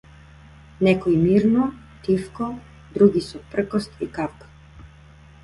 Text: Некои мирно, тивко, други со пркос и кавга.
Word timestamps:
Некои 0.81 1.15
мирно, 1.17 1.65
тивко, 2.07 2.47
други 2.97 3.21
со 3.27 3.43
пркос 3.53 3.89
и 4.09 4.11
кавга. 4.19 4.51